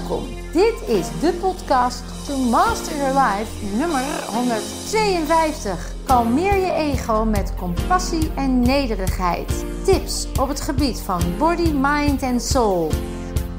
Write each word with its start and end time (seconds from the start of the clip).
Welkom. 0.00 0.26
Dit 0.52 0.88
is 0.88 1.20
de 1.20 1.38
podcast 1.40 2.26
To 2.26 2.36
Master 2.36 2.96
Your 2.96 3.18
Life 3.18 3.76
nummer 3.76 4.04
152. 4.26 5.92
Kalmeer 6.04 6.56
je 6.56 6.72
ego 6.72 7.24
met 7.24 7.54
compassie 7.56 8.30
en 8.36 8.60
nederigheid. 8.60 9.64
Tips 9.84 10.26
op 10.40 10.48
het 10.48 10.60
gebied 10.60 11.00
van 11.00 11.20
body, 11.38 11.70
mind 11.72 12.22
en 12.22 12.40
soul. 12.40 12.90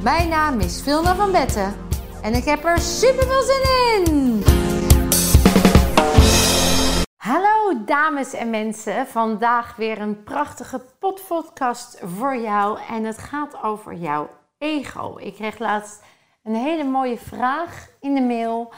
Mijn 0.04 0.30
naam 0.30 0.60
is 0.60 0.82
Vilna 0.82 1.16
van 1.16 1.32
Betten 1.32 1.74
en 2.22 2.34
ik 2.34 2.44
heb 2.44 2.66
er 2.66 2.80
super 2.80 3.24
veel 3.28 3.42
zin 3.42 4.06
in. 4.06 4.44
Hallo 7.16 7.84
dames 7.86 8.34
en 8.34 8.50
mensen, 8.50 9.08
vandaag 9.08 9.76
weer 9.76 10.02
een 10.02 10.24
prachtige 10.24 10.82
podcast 11.00 12.00
voor 12.04 12.38
jou 12.38 12.80
en 12.90 13.04
het 13.04 13.18
gaat 13.18 13.64
over 13.64 13.94
jouw 13.94 14.30
ego. 14.58 15.18
Ik 15.18 15.34
kreeg 15.34 15.60
laatst 15.60 16.02
een 16.44 16.56
hele 16.56 16.84
mooie 16.84 17.18
vraag 17.18 17.90
in 18.00 18.16
de 18.16 18.22
mail. 18.22 18.74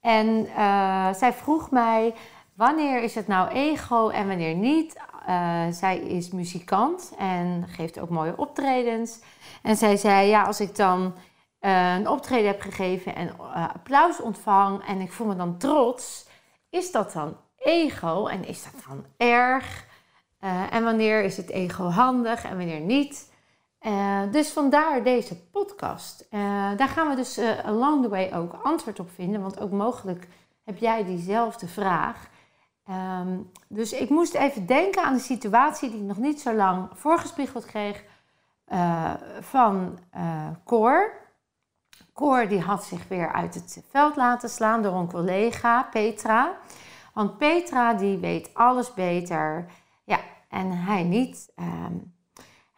En 0.00 0.46
uh, 0.46 1.12
zij 1.12 1.32
vroeg 1.32 1.70
mij: 1.70 2.14
wanneer 2.54 3.02
is 3.02 3.14
het 3.14 3.26
nou 3.26 3.48
ego 3.48 4.08
en 4.08 4.28
wanneer 4.28 4.54
niet? 4.54 4.96
Uh, 5.28 5.62
zij 5.70 5.98
is 5.98 6.30
muzikant 6.30 7.14
en 7.18 7.64
geeft 7.68 7.98
ook 7.98 8.08
mooie 8.08 8.36
optredens. 8.36 9.20
En 9.62 9.76
zij 9.76 9.96
zei: 9.96 10.28
Ja, 10.28 10.42
als 10.42 10.60
ik 10.60 10.76
dan 10.76 11.14
uh, 11.60 11.94
een 11.94 12.08
optreden 12.08 12.46
heb 12.46 12.60
gegeven 12.60 13.14
en 13.14 13.38
applaus 13.74 14.20
ontvang 14.20 14.84
en 14.84 15.00
ik 15.00 15.12
voel 15.12 15.26
me 15.26 15.36
dan 15.36 15.58
trots, 15.58 16.28
is 16.70 16.92
dat 16.92 17.12
dan 17.12 17.36
ego 17.56 18.26
en 18.26 18.44
is 18.44 18.64
dat 18.64 18.82
dan 18.88 19.04
erg? 19.16 19.84
en 20.70 20.84
wanneer 20.84 21.22
is 21.22 21.36
het 21.36 21.50
ego 21.50 21.84
handig 21.84 22.44
en 22.44 22.56
wanneer 22.56 22.80
niet? 22.80 23.32
Uh, 23.86 24.22
dus 24.30 24.50
vandaar 24.52 25.02
deze 25.02 25.40
podcast. 25.50 26.26
Uh, 26.30 26.40
daar 26.76 26.88
gaan 26.88 27.08
we 27.08 27.14
dus 27.14 27.38
uh, 27.38 27.64
along 27.64 28.02
the 28.02 28.08
way 28.08 28.32
ook 28.32 28.52
antwoord 28.62 29.00
op 29.00 29.10
vinden, 29.10 29.40
want 29.40 29.60
ook 29.60 29.70
mogelijk 29.70 30.28
heb 30.64 30.78
jij 30.78 31.04
diezelfde 31.04 31.68
vraag. 31.68 32.28
Um, 33.20 33.50
dus 33.68 33.92
ik 33.92 34.08
moest 34.08 34.34
even 34.34 34.66
denken 34.66 35.02
aan 35.02 35.14
de 35.14 35.20
situatie 35.20 35.90
die 35.90 35.98
ik 35.98 36.06
nog 36.06 36.16
niet 36.16 36.40
zo 36.40 36.54
lang 36.54 36.88
voorgespiegeld 36.92 37.64
kreeg 37.64 38.04
van 39.40 39.98
Cor. 40.64 41.12
Cor 42.12 42.48
die 42.48 42.60
had 42.60 42.84
zich 42.84 43.08
weer 43.08 43.32
uit 43.32 43.54
het 43.54 43.84
veld 43.90 44.16
laten 44.16 44.48
slaan 44.48 44.82
door 44.82 44.94
een 44.94 45.10
collega, 45.10 45.82
Petra. 45.82 46.56
Want 47.12 47.38
Petra 47.38 47.94
die 47.94 48.18
weet 48.18 48.54
alles 48.54 48.94
beter, 48.94 49.66
ja, 50.04 50.18
en 50.48 50.70
hij 50.70 51.02
niet. 51.02 51.52
Um, 51.56 52.14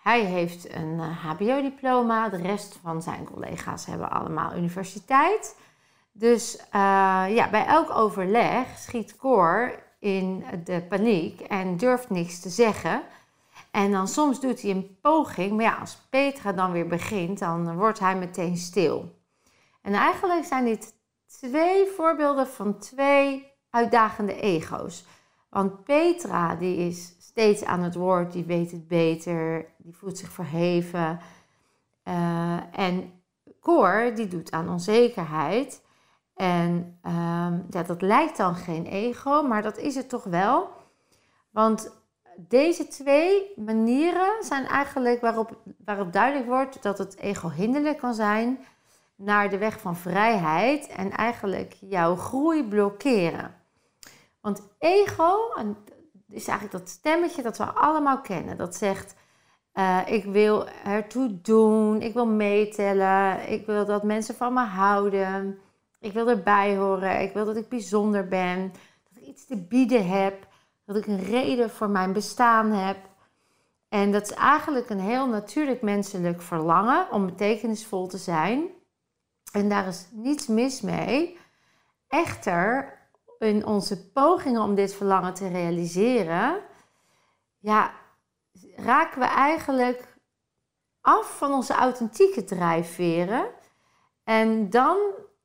hij 0.08 0.24
heeft 0.24 0.74
een 0.74 1.00
HBO-diploma, 1.00 2.24
eh, 2.24 2.30
de 2.30 2.36
rest 2.36 2.78
van 2.82 3.02
zijn 3.02 3.24
collega's 3.24 3.86
hebben 3.86 4.10
allemaal 4.10 4.56
universiteit. 4.56 5.56
Dus 6.12 6.56
uh, 6.56 6.62
ja, 7.28 7.50
bij 7.50 7.66
elk 7.66 7.90
overleg 7.90 8.78
schiet 8.78 9.16
Cor 9.16 9.82
in 9.98 10.44
de 10.64 10.82
paniek 10.88 11.40
en 11.40 11.76
durft 11.76 12.10
niks 12.10 12.40
te 12.40 12.48
zeggen. 12.48 13.02
En 13.70 13.92
dan 13.92 14.08
soms 14.08 14.40
doet 14.40 14.62
hij 14.62 14.70
een 14.70 14.98
poging, 15.00 15.52
maar 15.52 15.64
ja, 15.64 15.74
als 15.74 15.98
Petra 16.10 16.52
dan 16.52 16.72
weer 16.72 16.86
begint, 16.86 17.38
dan 17.38 17.76
wordt 17.76 17.98
hij 17.98 18.16
meteen 18.16 18.56
stil. 18.56 19.14
En 19.82 19.94
eigenlijk 19.94 20.44
zijn 20.44 20.64
dit 20.64 20.94
twee 21.26 21.86
voorbeelden 21.96 22.46
van 22.46 22.78
twee 22.78 23.52
uitdagende 23.70 24.40
ego's. 24.40 25.04
Want 25.50 25.84
Petra, 25.84 26.54
die 26.54 26.76
is 26.76 27.14
steeds 27.38 27.64
aan 27.64 27.82
het 27.82 27.94
woord, 27.94 28.32
die 28.32 28.44
weet 28.44 28.70
het 28.70 28.88
beter, 28.88 29.66
die 29.76 29.96
voelt 29.96 30.18
zich 30.18 30.30
verheven. 30.30 31.20
Uh, 32.04 32.56
en 32.72 33.12
Cor, 33.60 34.12
die 34.14 34.28
doet 34.28 34.50
aan 34.50 34.68
onzekerheid. 34.68 35.82
En 36.34 36.98
um, 37.06 37.66
ja, 37.70 37.82
dat 37.86 38.02
lijkt 38.02 38.36
dan 38.36 38.54
geen 38.54 38.86
ego, 38.86 39.42
maar 39.42 39.62
dat 39.62 39.78
is 39.78 39.94
het 39.94 40.08
toch 40.08 40.24
wel. 40.24 40.68
Want 41.50 41.92
deze 42.36 42.88
twee 42.88 43.52
manieren 43.56 44.44
zijn 44.44 44.66
eigenlijk 44.66 45.20
waarop, 45.20 45.58
waarop 45.84 46.12
duidelijk 46.12 46.46
wordt 46.48 46.82
dat 46.82 46.98
het 46.98 47.18
ego 47.18 47.50
hinderlijk 47.50 47.98
kan 47.98 48.14
zijn 48.14 48.58
naar 49.16 49.50
de 49.50 49.58
weg 49.58 49.80
van 49.80 49.96
vrijheid 49.96 50.86
en 50.86 51.10
eigenlijk 51.10 51.76
jouw 51.80 52.16
groei 52.16 52.64
blokkeren. 52.64 53.54
Want 54.40 54.62
ego, 54.78 55.52
en 55.56 55.76
is 56.30 56.48
eigenlijk 56.48 56.78
dat 56.78 56.88
stemmetje 56.88 57.42
dat 57.42 57.58
we 57.58 57.64
allemaal 57.64 58.20
kennen. 58.20 58.56
Dat 58.56 58.74
zegt, 58.74 59.14
uh, 59.74 60.00
ik 60.06 60.24
wil 60.24 60.68
ertoe 60.68 61.40
doen, 61.40 62.02
ik 62.02 62.14
wil 62.14 62.26
meetellen, 62.26 63.50
ik 63.50 63.66
wil 63.66 63.86
dat 63.86 64.02
mensen 64.02 64.34
van 64.34 64.52
me 64.52 64.64
houden, 64.64 65.58
ik 66.00 66.12
wil 66.12 66.28
erbij 66.28 66.76
horen, 66.76 67.20
ik 67.20 67.32
wil 67.32 67.44
dat 67.44 67.56
ik 67.56 67.68
bijzonder 67.68 68.28
ben, 68.28 68.72
dat 69.08 69.22
ik 69.22 69.28
iets 69.28 69.46
te 69.46 69.56
bieden 69.56 70.08
heb, 70.08 70.46
dat 70.84 70.96
ik 70.96 71.06
een 71.06 71.24
reden 71.24 71.70
voor 71.70 71.90
mijn 71.90 72.12
bestaan 72.12 72.72
heb. 72.72 72.98
En 73.88 74.12
dat 74.12 74.22
is 74.22 74.36
eigenlijk 74.36 74.90
een 74.90 75.00
heel 75.00 75.26
natuurlijk 75.26 75.82
menselijk 75.82 76.42
verlangen 76.42 77.10
om 77.10 77.26
betekenisvol 77.26 78.06
te 78.06 78.18
zijn. 78.18 78.68
En 79.52 79.68
daar 79.68 79.86
is 79.86 80.08
niets 80.12 80.46
mis 80.46 80.80
mee. 80.80 81.38
Echter, 82.08 82.97
in 83.38 83.66
onze 83.66 84.10
pogingen 84.10 84.62
om 84.62 84.74
dit 84.74 84.94
verlangen 84.94 85.34
te 85.34 85.48
realiseren, 85.48 86.60
ja, 87.58 87.92
raken 88.76 89.20
we 89.20 89.26
eigenlijk 89.26 90.16
af 91.00 91.36
van 91.38 91.52
onze 91.52 91.74
authentieke 91.74 92.44
drijfveren. 92.44 93.46
En 94.24 94.70
dan 94.70 94.98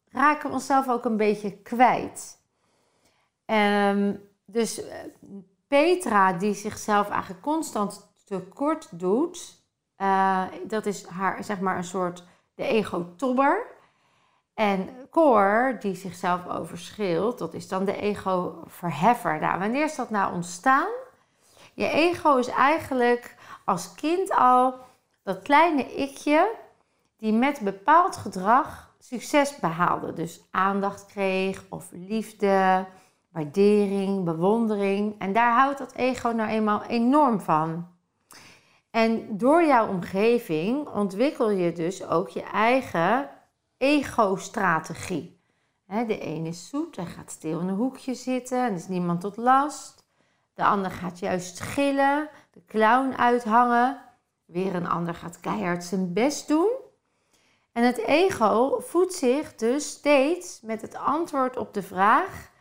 raken 0.09 0.47
we 0.47 0.53
onszelf 0.53 0.89
ook 0.89 1.05
een 1.05 1.17
beetje 1.17 1.61
kwijt. 1.61 2.41
Um, 3.45 4.29
dus 4.45 4.83
eh, 4.83 4.99
Petra, 5.67 6.33
die 6.33 6.53
zichzelf 6.53 7.09
eigenlijk 7.09 7.41
constant 7.41 8.13
tekort 8.25 8.99
doet, 8.99 9.61
uh, 9.97 10.43
dat 10.67 10.85
is 10.85 11.05
haar, 11.05 11.43
zeg 11.43 11.59
maar, 11.59 11.77
een 11.77 11.83
soort 11.83 12.23
de 12.55 12.63
ego-tobber. 12.63 13.72
En 14.53 14.89
Cor, 15.09 15.77
die 15.79 15.95
zichzelf 15.95 16.47
overschreeuwt, 16.47 17.37
dat 17.37 17.53
is 17.53 17.67
dan 17.67 17.85
de 17.85 17.95
ego-verheffer. 17.95 19.39
Nou, 19.39 19.59
wanneer 19.59 19.83
is 19.83 19.95
dat 19.95 20.09
nou 20.09 20.33
ontstaan? 20.33 20.87
Je 21.73 21.87
ego 21.87 22.37
is 22.37 22.47
eigenlijk 22.47 23.35
als 23.65 23.95
kind 23.95 24.31
al 24.31 24.75
dat 25.23 25.41
kleine 25.41 25.95
ikje 25.95 26.51
die 27.17 27.33
met 27.33 27.59
bepaald 27.59 28.15
gedrag 28.15 28.95
succes 28.99 29.55
behaalde. 29.55 30.13
Dus 30.13 30.41
aandacht 30.51 31.05
kreeg 31.05 31.63
of 31.69 31.89
liefde, 31.91 32.85
waardering, 33.31 34.23
bewondering. 34.23 35.15
En 35.19 35.33
daar 35.33 35.53
houdt 35.53 35.77
dat 35.77 35.93
ego 35.93 36.29
nou 36.29 36.49
eenmaal 36.49 36.83
enorm 36.83 37.39
van. 37.39 37.87
En 38.91 39.37
door 39.37 39.63
jouw 39.63 39.87
omgeving 39.87 40.87
ontwikkel 40.87 41.49
je 41.49 41.71
dus 41.71 42.07
ook 42.07 42.29
je 42.29 42.43
eigen 42.43 43.29
ego-strategie. 43.83 45.41
De 45.87 46.19
ene 46.19 46.47
is 46.47 46.69
zoet 46.69 46.97
en 46.97 47.07
gaat 47.07 47.31
stil 47.31 47.59
in 47.59 47.67
een 47.67 47.75
hoekje 47.75 48.13
zitten 48.13 48.65
en 48.65 48.73
is 48.73 48.87
niemand 48.87 49.21
tot 49.21 49.37
last. 49.37 50.05
De 50.53 50.63
ander 50.63 50.91
gaat 50.91 51.19
juist 51.19 51.59
gillen, 51.59 52.29
de 52.51 52.65
clown 52.67 53.13
uithangen. 53.13 54.01
Weer 54.45 54.75
een 54.75 54.87
ander 54.87 55.13
gaat 55.13 55.39
keihard 55.39 55.83
zijn 55.83 56.13
best 56.13 56.47
doen. 56.47 56.69
En 57.71 57.83
het 57.83 57.97
ego 57.97 58.79
voedt 58.79 59.13
zich 59.13 59.55
dus 59.55 59.89
steeds 59.89 60.61
met 60.61 60.81
het 60.81 60.95
antwoord 60.95 61.57
op 61.57 61.73
de 61.73 61.83
vraag: 61.83 62.51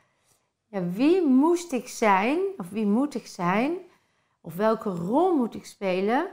ja, 0.66 0.84
wie 0.84 1.26
moest 1.26 1.72
ik 1.72 1.88
zijn, 1.88 2.38
of 2.56 2.68
wie 2.68 2.86
moet 2.86 3.14
ik 3.14 3.26
zijn, 3.26 3.76
of 4.40 4.54
welke 4.54 4.90
rol 4.90 5.36
moet 5.36 5.54
ik 5.54 5.66
spelen 5.66 6.30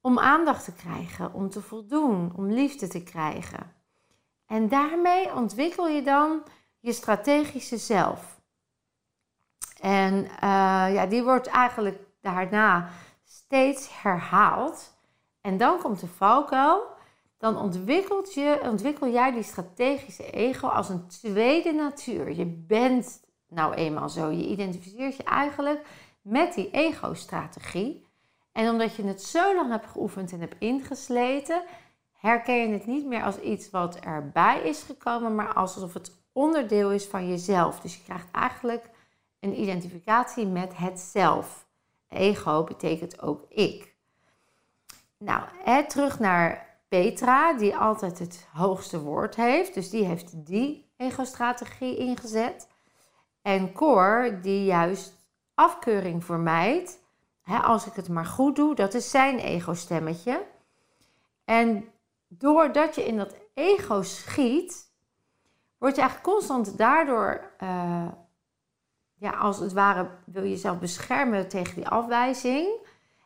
om 0.00 0.18
aandacht 0.18 0.64
te 0.64 0.72
krijgen, 0.72 1.32
om 1.32 1.50
te 1.50 1.62
voldoen, 1.62 2.32
om 2.36 2.46
liefde 2.46 2.88
te 2.88 3.02
krijgen? 3.02 3.75
En 4.46 4.68
daarmee 4.68 5.34
ontwikkel 5.34 5.88
je 5.88 6.02
dan 6.02 6.42
je 6.80 6.92
strategische 6.92 7.76
zelf. 7.76 8.40
En 9.80 10.14
uh, 10.14 10.30
ja, 10.94 11.06
die 11.06 11.22
wordt 11.22 11.46
eigenlijk 11.46 11.98
daarna 12.20 12.88
steeds 13.24 14.02
herhaald. 14.02 14.94
En 15.40 15.56
dan 15.56 15.78
komt 15.78 16.00
de 16.00 16.06
valkuil. 16.06 16.94
Dan 17.38 17.58
ontwikkelt 17.58 18.34
je, 18.34 18.60
ontwikkel 18.62 19.08
jij 19.08 19.32
die 19.32 19.42
strategische 19.42 20.30
ego 20.30 20.68
als 20.68 20.88
een 20.88 21.06
tweede 21.06 21.72
natuur. 21.72 22.32
Je 22.32 22.46
bent 22.46 23.20
nou 23.48 23.74
eenmaal 23.74 24.08
zo. 24.08 24.30
Je 24.30 24.46
identificeert 24.46 25.16
je 25.16 25.22
eigenlijk 25.22 25.86
met 26.22 26.54
die 26.54 26.70
ego-strategie. 26.70 28.06
En 28.52 28.70
omdat 28.70 28.96
je 28.96 29.04
het 29.04 29.22
zo 29.22 29.54
lang 29.54 29.70
hebt 29.70 29.86
geoefend 29.86 30.32
en 30.32 30.40
hebt 30.40 30.56
ingesleten, 30.58 31.62
herken 32.26 32.56
je 32.56 32.68
het 32.68 32.86
niet 32.86 33.06
meer 33.06 33.22
als 33.22 33.38
iets 33.38 33.70
wat 33.70 33.96
erbij 33.96 34.60
is 34.60 34.82
gekomen, 34.82 35.34
maar 35.34 35.52
alsof 35.52 35.94
het 35.94 36.12
onderdeel 36.32 36.90
is 36.90 37.06
van 37.06 37.28
jezelf. 37.28 37.80
Dus 37.80 37.96
je 37.96 38.02
krijgt 38.02 38.30
eigenlijk 38.30 38.90
een 39.40 39.60
identificatie 39.60 40.46
met 40.46 40.76
het 40.76 41.00
zelf. 41.00 41.66
Ego 42.08 42.64
betekent 42.64 43.22
ook 43.22 43.44
ik. 43.48 43.94
Nou, 45.18 45.42
terug 45.88 46.18
naar. 46.18 46.64
Petra, 46.88 47.52
die 47.52 47.76
altijd 47.76 48.18
het 48.18 48.46
hoogste 48.52 49.00
woord 49.00 49.36
heeft. 49.36 49.74
Dus 49.74 49.90
die 49.90 50.04
heeft 50.04 50.46
die 50.46 50.90
ego-strategie 50.96 51.96
ingezet. 51.96 52.68
En 53.42 53.72
Cor, 53.72 54.38
die 54.42 54.64
juist 54.64 55.14
afkeuring 55.54 56.24
vermijdt. 56.24 56.98
Als 57.62 57.86
ik 57.86 57.92
het 57.92 58.08
maar 58.08 58.26
goed 58.26 58.56
doe, 58.56 58.74
dat 58.74 58.94
is 58.94 59.10
zijn 59.10 59.38
ego-stemmetje. 59.38 60.42
En 61.44 61.88
doordat 62.28 62.94
je 62.94 63.06
in 63.06 63.16
dat 63.16 63.36
ego 63.54 64.02
schiet, 64.02 64.92
word 65.78 65.94
je 65.94 66.00
eigenlijk 66.00 66.30
constant 66.30 66.78
daardoor, 66.78 67.50
uh, 67.62 68.08
ja, 69.14 69.30
als 69.30 69.58
het 69.58 69.72
ware, 69.72 70.08
wil 70.24 70.42
je 70.42 70.50
jezelf 70.50 70.78
beschermen 70.78 71.48
tegen 71.48 71.74
die 71.74 71.88
afwijzing. 71.88 72.68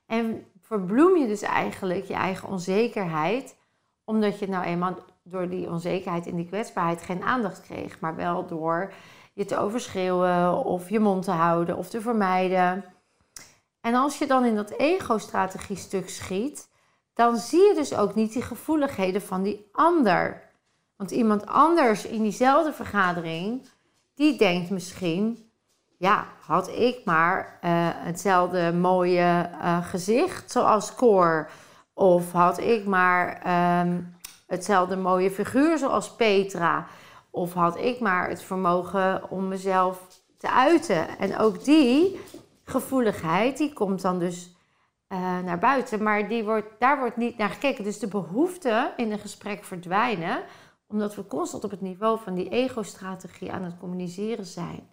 En 0.07 0.47
verbloem 0.61 1.17
je 1.17 1.27
dus 1.27 1.43
eigenlijk 1.43 2.05
je 2.05 2.15
eigen 2.15 2.49
onzekerheid, 2.49 3.57
omdat 4.05 4.39
je 4.39 4.49
nou 4.49 4.65
eenmaal 4.65 4.95
door 5.23 5.49
die 5.49 5.69
onzekerheid 5.69 6.27
en 6.27 6.37
die 6.37 6.47
kwetsbaarheid 6.47 7.03
geen 7.03 7.23
aandacht 7.23 7.61
kreeg, 7.61 8.01
maar 8.01 8.17
wel 8.17 8.47
door 8.47 8.93
je 9.33 9.45
te 9.45 9.57
overschreeuwen 9.57 10.65
of 10.65 10.91
je 10.91 11.01
mond 11.01 11.25
te 11.25 11.31
houden 11.31 11.77
of 11.77 11.89
te 11.89 12.01
vermijden. 12.01 12.85
En 13.81 13.95
als 13.95 14.19
je 14.19 14.27
dan 14.27 14.45
in 14.45 14.55
dat 14.55 14.71
ego-strategie 14.71 15.77
stuk 15.77 16.09
schiet, 16.09 16.70
dan 17.15 17.37
zie 17.37 17.69
je 17.69 17.75
dus 17.75 17.95
ook 17.95 18.15
niet 18.15 18.33
die 18.33 18.43
gevoeligheden 18.43 19.23
van 19.23 19.43
die 19.43 19.69
ander. 19.73 20.43
Want 20.97 21.11
iemand 21.11 21.47
anders 21.47 22.07
in 22.07 22.23
diezelfde 22.23 22.73
vergadering, 22.73 23.69
die 24.15 24.39
denkt 24.39 24.71
misschien, 24.71 25.51
ja, 25.99 26.27
had 26.41 26.69
ik 26.69 27.05
maar 27.05 27.59
uh, 27.65 27.71
hetzelfde 27.95 28.73
mooie 28.73 29.51
uh, 29.53 29.87
gezicht 29.87 30.51
zoals 30.51 30.95
Cor. 30.95 31.51
Of 31.95 32.33
had 32.33 32.59
ik 32.59 32.87
maar 32.87 33.43
um, 33.81 34.17
hetzelfde 34.47 34.97
mooie 34.97 35.31
figuur 35.31 35.79
zoals 35.79 36.15
Petra. 36.15 36.87
Of 37.31 37.53
had 37.53 37.77
ik 37.77 38.01
maar 38.01 38.29
het 38.29 38.43
vermogen 38.43 39.31
om 39.31 39.49
mezelf 39.49 40.23
te 40.39 40.51
uiten. 40.51 41.19
En 41.19 41.39
ook 41.39 41.65
die 41.65 42.21
gevoeligheid, 42.65 43.59
die 43.59 43.73
komt 43.73 44.03
dan 44.03 44.19
dus 44.19 44.55
uh, 45.13 45.39
naar 45.39 45.59
buiten. 45.59 46.03
Maar 46.03 46.29
die 46.29 46.45
wordt, 46.45 46.69
daar 46.79 46.99
wordt 46.99 47.17
niet 47.17 47.37
naar 47.37 47.49
gekeken. 47.49 47.85
Dus 47.85 47.99
de 47.99 48.09
behoeften 48.09 48.93
in 48.97 49.13
een 49.13 49.19
gesprek 49.19 49.65
verdwijnen. 49.65 50.43
Omdat 50.87 51.15
we 51.15 51.27
constant 51.27 51.65
op 51.65 51.71
het 51.71 51.81
niveau 51.81 52.19
van 52.19 52.35
die 52.35 52.49
ego-strategie 52.49 53.53
aan 53.53 53.63
het 53.63 53.79
communiceren 53.79 54.47
zijn. 54.47 54.89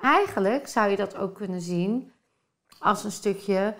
Eigenlijk 0.00 0.66
zou 0.66 0.90
je 0.90 0.96
dat 0.96 1.16
ook 1.16 1.34
kunnen 1.34 1.60
zien 1.60 2.12
als 2.78 3.04
een 3.04 3.12
stukje 3.12 3.74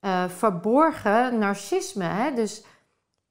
uh, 0.00 0.28
verborgen 0.28 1.38
narcisme. 1.38 2.04
Hè? 2.04 2.34
Dus 2.34 2.64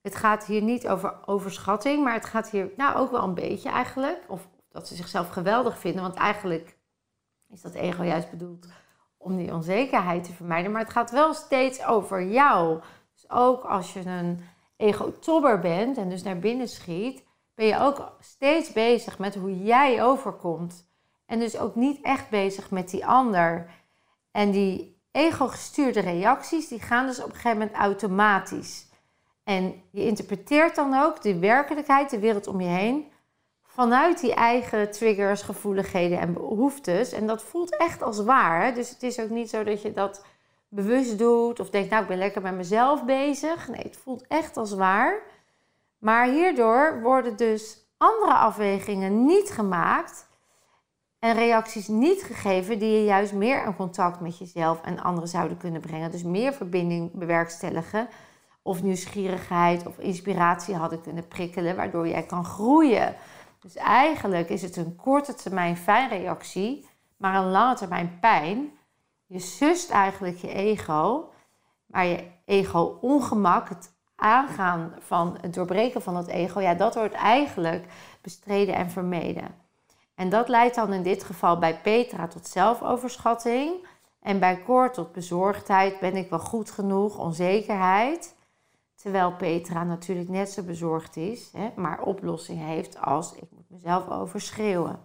het 0.01 0.15
gaat 0.15 0.45
hier 0.45 0.61
niet 0.61 0.87
over 0.87 1.15
overschatting, 1.25 2.03
maar 2.03 2.13
het 2.13 2.25
gaat 2.25 2.49
hier 2.49 2.71
nou 2.77 2.95
ook 2.97 3.11
wel 3.11 3.23
een 3.23 3.33
beetje 3.33 3.69
eigenlijk. 3.69 4.23
Of 4.27 4.47
dat 4.69 4.87
ze 4.87 4.95
zichzelf 4.95 5.29
geweldig 5.29 5.79
vinden, 5.79 6.01
want 6.01 6.15
eigenlijk 6.15 6.77
is 7.49 7.61
dat 7.61 7.73
ego 7.73 8.03
juist 8.03 8.29
bedoeld 8.29 8.67
om 9.23 9.37
die 9.37 9.53
onzekerheid 9.53 10.23
te 10.23 10.33
vermijden. 10.33 10.71
Maar 10.71 10.81
het 10.81 10.91
gaat 10.91 11.11
wel 11.11 11.33
steeds 11.33 11.85
over 11.85 12.27
jou. 12.27 12.81
Dus 13.13 13.29
ook 13.29 13.63
als 13.63 13.93
je 13.93 14.05
een 14.05 14.39
ego-tobber 14.77 15.59
bent 15.59 15.97
en 15.97 16.09
dus 16.09 16.23
naar 16.23 16.39
binnen 16.39 16.67
schiet, 16.67 17.23
ben 17.55 17.65
je 17.65 17.79
ook 17.79 18.15
steeds 18.19 18.71
bezig 18.71 19.19
met 19.19 19.35
hoe 19.35 19.63
jij 19.63 20.03
overkomt. 20.03 20.87
En 21.25 21.39
dus 21.39 21.57
ook 21.57 21.75
niet 21.75 22.01
echt 22.01 22.29
bezig 22.29 22.71
met 22.71 22.89
die 22.89 23.05
ander. 23.05 23.69
En 24.31 24.51
die 24.51 25.01
ego-gestuurde 25.11 25.99
reacties, 25.99 26.67
die 26.67 26.79
gaan 26.79 27.05
dus 27.05 27.19
op 27.19 27.29
een 27.29 27.35
gegeven 27.35 27.57
moment 27.57 27.77
automatisch. 27.77 28.91
En 29.43 29.81
je 29.91 30.05
interpreteert 30.05 30.75
dan 30.75 30.93
ook 30.93 31.21
de 31.21 31.39
werkelijkheid, 31.39 32.09
de 32.09 32.19
wereld 32.19 32.47
om 32.47 32.61
je 32.61 32.67
heen, 32.67 33.11
vanuit 33.73 34.19
die 34.19 34.33
eigen 34.33 34.91
triggers, 34.91 35.41
gevoeligheden 35.41 36.19
en 36.19 36.33
behoeftes. 36.33 37.11
En 37.11 37.27
dat 37.27 37.43
voelt 37.43 37.77
echt 37.77 38.01
als 38.01 38.23
waar. 38.23 38.63
Hè? 38.63 38.71
Dus 38.71 38.89
het 38.89 39.03
is 39.03 39.19
ook 39.19 39.29
niet 39.29 39.49
zo 39.49 39.63
dat 39.63 39.81
je 39.81 39.93
dat 39.93 40.25
bewust 40.67 41.17
doet 41.17 41.59
of 41.59 41.69
denkt, 41.69 41.89
nou 41.89 42.01
ik 42.01 42.07
ben 42.07 42.17
lekker 42.17 42.41
met 42.41 42.55
mezelf 42.55 43.05
bezig. 43.05 43.67
Nee, 43.67 43.83
het 43.83 43.97
voelt 43.97 44.27
echt 44.27 44.57
als 44.57 44.73
waar. 44.73 45.21
Maar 45.97 46.27
hierdoor 46.27 47.01
worden 47.01 47.37
dus 47.37 47.77
andere 47.97 48.33
afwegingen 48.33 49.25
niet 49.25 49.49
gemaakt 49.49 50.27
en 51.19 51.33
reacties 51.33 51.87
niet 51.87 52.23
gegeven 52.23 52.79
die 52.79 52.91
je 52.91 53.03
juist 53.03 53.33
meer 53.33 53.65
in 53.65 53.75
contact 53.75 54.19
met 54.19 54.37
jezelf 54.37 54.81
en 54.81 55.03
anderen 55.03 55.29
zouden 55.29 55.57
kunnen 55.57 55.81
brengen. 55.81 56.11
Dus 56.11 56.23
meer 56.23 56.53
verbinding 56.53 57.11
bewerkstelligen 57.13 58.07
of 58.61 58.83
nieuwsgierigheid 58.83 59.87
of 59.87 59.97
inspiratie 59.97 60.75
hadden 60.75 61.01
kunnen 61.01 61.27
prikkelen, 61.27 61.75
waardoor 61.75 62.07
jij 62.07 62.23
kan 62.23 62.45
groeien. 62.45 63.15
Dus 63.63 63.75
eigenlijk 63.75 64.49
is 64.49 64.61
het 64.61 64.75
een 64.75 64.95
korte 64.95 65.33
termijn 65.33 65.77
fijnreactie, 65.77 66.87
maar 67.17 67.35
een 67.35 67.51
lange 67.51 67.75
termijn 67.75 68.17
pijn. 68.19 68.71
Je 69.25 69.39
sust 69.39 69.89
eigenlijk 69.89 70.37
je 70.37 70.53
ego, 70.53 71.31
maar 71.85 72.05
je 72.05 72.27
ego-ongemak, 72.45 73.69
het 73.69 73.93
aangaan 74.15 74.93
van 74.99 75.37
het 75.41 75.53
doorbreken 75.53 76.01
van 76.01 76.15
het 76.15 76.27
ego, 76.27 76.59
ja, 76.59 76.73
dat 76.73 76.95
wordt 76.95 77.13
eigenlijk 77.13 77.85
bestreden 78.21 78.75
en 78.75 78.89
vermeden. 78.89 79.55
En 80.15 80.29
dat 80.29 80.47
leidt 80.47 80.75
dan 80.75 80.93
in 80.93 81.03
dit 81.03 81.23
geval 81.23 81.57
bij 81.59 81.79
Petra 81.81 82.27
tot 82.27 82.47
zelfoverschatting 82.47 83.87
en 84.21 84.39
bij 84.39 84.63
Cor 84.63 84.91
tot 84.91 85.11
bezorgdheid, 85.11 85.99
ben 85.99 86.15
ik 86.15 86.29
wel 86.29 86.39
goed 86.39 86.71
genoeg, 86.71 87.17
onzekerheid. 87.17 88.35
Terwijl 89.03 89.35
Petra 89.35 89.83
natuurlijk 89.83 90.29
net 90.29 90.51
zo 90.51 90.63
bezorgd 90.63 91.15
is, 91.15 91.49
hè, 91.51 91.71
maar 91.75 92.01
oplossing 92.01 92.59
heeft 92.59 93.01
als 93.01 93.33
ik 93.33 93.43
moet 93.51 93.69
mezelf 93.69 94.09
overschreeuwen. 94.09 94.99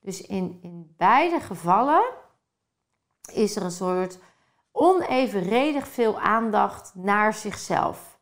Dus 0.00 0.20
in, 0.20 0.58
in 0.62 0.94
beide 0.96 1.40
gevallen 1.40 2.04
is 3.32 3.56
er 3.56 3.62
een 3.62 3.70
soort 3.70 4.18
onevenredig 4.72 5.88
veel 5.88 6.20
aandacht 6.20 6.94
naar 6.94 7.34
zichzelf. 7.34 8.18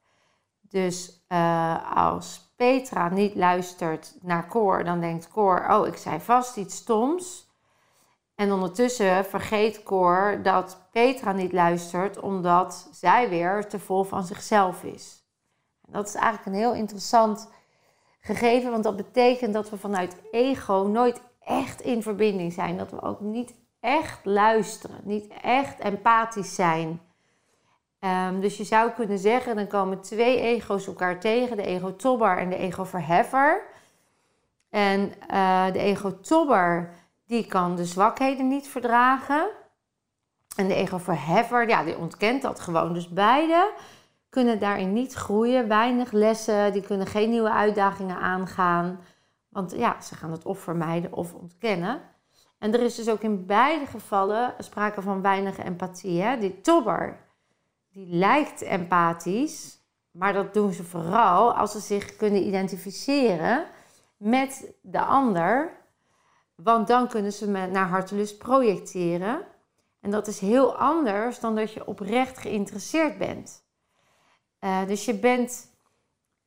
Dus 0.60 1.24
uh, 1.28 1.96
als 1.96 2.52
Petra 2.56 3.08
niet 3.08 3.34
luistert 3.34 4.16
naar 4.20 4.48
Cor, 4.48 4.84
dan 4.84 5.00
denkt 5.00 5.28
Cor: 5.28 5.66
Oh, 5.70 5.86
ik 5.86 5.96
zei 5.96 6.20
vast 6.20 6.56
iets 6.56 6.76
stoms. 6.76 7.51
En 8.34 8.52
ondertussen 8.52 9.24
vergeet 9.24 9.82
Cor 9.82 10.40
dat 10.42 10.88
Petra 10.90 11.32
niet 11.32 11.52
luistert 11.52 12.20
omdat 12.20 12.88
zij 12.92 13.28
weer 13.28 13.68
te 13.68 13.78
vol 13.78 14.04
van 14.04 14.24
zichzelf 14.24 14.84
is. 14.84 15.24
Dat 15.88 16.08
is 16.08 16.14
eigenlijk 16.14 16.46
een 16.46 16.62
heel 16.62 16.74
interessant 16.74 17.50
gegeven, 18.20 18.70
want 18.70 18.84
dat 18.84 18.96
betekent 18.96 19.54
dat 19.54 19.70
we 19.70 19.76
vanuit 19.76 20.16
ego 20.30 20.88
nooit 20.92 21.20
echt 21.40 21.80
in 21.80 22.02
verbinding 22.02 22.52
zijn. 22.52 22.76
Dat 22.76 22.90
we 22.90 23.02
ook 23.02 23.20
niet 23.20 23.54
echt 23.80 24.24
luisteren, 24.24 25.00
niet 25.02 25.32
echt 25.42 25.78
empathisch 25.78 26.54
zijn. 26.54 27.00
Um, 28.00 28.40
dus 28.40 28.56
je 28.56 28.64
zou 28.64 28.90
kunnen 28.90 29.18
zeggen, 29.18 29.56
dan 29.56 29.66
komen 29.66 30.00
twee 30.00 30.40
ego's 30.40 30.86
elkaar 30.86 31.20
tegen, 31.20 31.56
de 31.56 31.62
ego-tobber 31.62 32.38
en 32.38 32.50
de 32.50 32.56
ego-verheffer. 32.56 33.62
En 34.70 35.12
uh, 35.30 35.72
de 35.72 35.78
ego-tobber 35.78 36.94
die 37.32 37.46
kan 37.46 37.76
de 37.76 37.84
zwakheden 37.84 38.48
niet 38.48 38.68
verdragen. 38.68 39.50
En 40.56 40.68
de 40.68 40.74
ego-verheffer, 40.74 41.68
ja, 41.68 41.84
die 41.84 41.98
ontkent 41.98 42.42
dat 42.42 42.60
gewoon. 42.60 42.92
Dus 42.92 43.08
beide 43.08 43.72
kunnen 44.28 44.58
daarin 44.58 44.92
niet 44.92 45.12
groeien. 45.14 45.68
Weinig 45.68 46.12
lessen, 46.12 46.72
die 46.72 46.82
kunnen 46.82 47.06
geen 47.06 47.30
nieuwe 47.30 47.50
uitdagingen 47.50 48.16
aangaan. 48.16 49.00
Want 49.48 49.72
ja, 49.76 50.00
ze 50.00 50.14
gaan 50.14 50.30
het 50.30 50.44
of 50.44 50.58
vermijden 50.58 51.12
of 51.12 51.34
ontkennen. 51.34 52.00
En 52.58 52.74
er 52.74 52.80
is 52.80 52.94
dus 52.94 53.08
ook 53.08 53.20
in 53.20 53.46
beide 53.46 53.86
gevallen 53.86 54.54
sprake 54.58 55.02
van 55.02 55.22
weinig 55.22 55.58
empathie. 55.58 56.22
Hè? 56.22 56.38
Die 56.38 56.60
tobber, 56.60 57.18
die 57.92 58.06
lijkt 58.06 58.62
empathisch, 58.62 59.78
maar 60.10 60.32
dat 60.32 60.54
doen 60.54 60.72
ze 60.72 60.84
vooral 60.84 61.54
als 61.54 61.72
ze 61.72 61.80
zich 61.80 62.16
kunnen 62.16 62.46
identificeren 62.46 63.64
met 64.16 64.74
de 64.82 65.00
ander 65.00 65.80
want 66.54 66.86
dan 66.88 67.08
kunnen 67.08 67.32
ze 67.32 67.50
me 67.50 67.66
naar 67.66 67.88
hartelust 67.88 68.38
projecteren. 68.38 69.40
En 70.00 70.10
dat 70.10 70.26
is 70.26 70.38
heel 70.38 70.76
anders 70.76 71.40
dan 71.40 71.54
dat 71.54 71.72
je 71.72 71.86
oprecht 71.86 72.38
geïnteresseerd 72.38 73.18
bent. 73.18 73.64
Uh, 74.60 74.86
dus 74.86 75.04
je 75.04 75.14
bent 75.14 75.70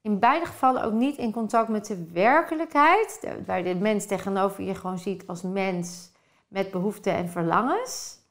in 0.01 0.19
beide 0.19 0.45
gevallen 0.45 0.83
ook 0.83 0.93
niet 0.93 1.17
in 1.17 1.31
contact 1.31 1.69
met 1.69 1.85
de 1.85 2.11
werkelijkheid, 2.11 3.27
waar 3.45 3.63
de 3.63 3.75
mens 3.75 4.05
tegenover 4.05 4.63
je 4.63 4.75
gewoon 4.75 4.99
ziet 4.99 5.27
als 5.27 5.41
mens 5.41 6.11
met 6.47 6.71
behoeften 6.71 7.13
en 7.13 7.29
verlangens. 7.29 8.23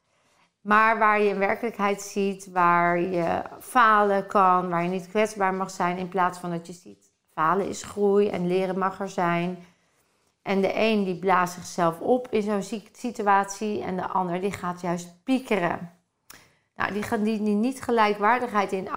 Maar 0.61 0.97
waar 0.97 1.21
je 1.21 1.35
werkelijkheid 1.35 2.01
ziet 2.01 2.51
waar 2.51 2.99
je 2.99 3.41
falen 3.59 4.27
kan, 4.27 4.69
waar 4.69 4.83
je 4.83 4.89
niet 4.89 5.07
kwetsbaar 5.07 5.53
mag 5.53 5.71
zijn, 5.71 5.97
in 5.97 6.09
plaats 6.09 6.39
van 6.39 6.49
dat 6.49 6.67
je 6.67 6.73
ziet 6.73 7.11
falen 7.33 7.67
is 7.67 7.83
groei 7.83 8.29
en 8.29 8.47
leren 8.47 8.77
mag 8.77 8.99
er 8.99 9.09
zijn. 9.09 9.57
En 10.45 10.61
de 10.61 10.71
een 10.75 11.03
die 11.03 11.19
blaast 11.19 11.53
zichzelf 11.53 11.99
op 11.99 12.27
in 12.29 12.41
zo'n 12.41 12.81
situatie 12.91 13.83
en 13.83 13.95
de 13.95 14.07
ander 14.07 14.41
die 14.41 14.51
gaat 14.51 14.81
juist 14.81 15.23
piekeren. 15.23 15.91
Nou, 16.75 16.93
die, 16.93 17.23
die, 17.23 17.43
die 17.43 17.55
niet 17.55 17.81
gelijkwaardigheid 17.81 18.71
in 18.71 18.89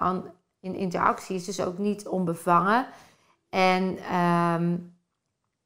in 0.61 0.75
interactie 0.75 1.37
is 1.37 1.45
dus 1.45 1.61
ook 1.61 1.79
niet 1.79 2.07
onbevangen. 2.07 2.87
En 3.49 3.99
ehm, 3.99 4.77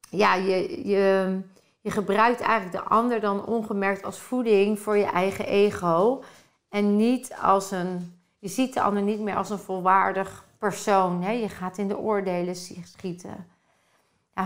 ja, 0.09 0.35
je, 0.35 0.87
je, 0.87 1.39
je 1.81 1.91
gebruikt 1.91 2.41
eigenlijk 2.41 2.83
de 2.83 2.89
ander 2.89 3.19
dan 3.19 3.45
ongemerkt 3.45 4.03
als 4.03 4.19
voeding 4.19 4.79
voor 4.79 4.97
je 4.97 5.05
eigen 5.05 5.45
ego. 5.45 6.23
En 6.69 6.95
niet 6.95 7.35
als 7.41 7.71
een. 7.71 8.21
Je 8.39 8.47
ziet 8.47 8.73
de 8.73 8.81
ander 8.81 9.01
niet 9.01 9.19
meer 9.19 9.35
als 9.35 9.49
een 9.49 9.59
volwaardig 9.59 10.45
persoon. 10.57 11.21
Hè? 11.21 11.31
Je 11.31 11.49
gaat 11.49 11.77
in 11.77 11.87
de 11.87 11.97
oordelen 11.97 12.55
schieten. 12.55 13.47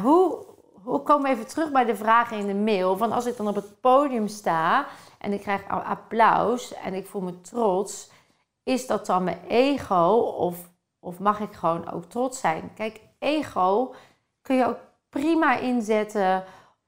Hoe, 0.01 0.45
komen 0.87 1.21
we 1.21 1.29
even 1.29 1.47
terug 1.47 1.71
bij 1.71 1.85
de 1.85 1.95
vragen 1.95 2.37
in 2.37 2.47
de 2.47 2.53
mail? 2.53 2.97
Want 2.97 3.13
als 3.13 3.25
ik 3.25 3.37
dan 3.37 3.47
op 3.47 3.55
het 3.55 3.81
podium 3.81 4.27
sta 4.27 4.85
en 5.17 5.33
ik 5.33 5.41
krijg 5.41 5.67
applaus 5.67 6.73
en 6.73 6.93
ik 6.93 7.07
voel 7.07 7.21
me 7.21 7.41
trots, 7.41 8.09
is 8.63 8.87
dat 8.87 9.05
dan 9.05 9.23
mijn 9.23 9.41
ego 9.47 10.11
of, 10.37 10.69
of 10.99 11.19
mag 11.19 11.39
ik 11.39 11.53
gewoon 11.53 11.91
ook 11.91 12.05
trots 12.05 12.39
zijn? 12.39 12.71
Kijk, 12.75 13.01
ego 13.19 13.93
kun 14.41 14.55
je 14.55 14.65
ook 14.65 14.79
prima 15.09 15.57
inzetten 15.57 16.43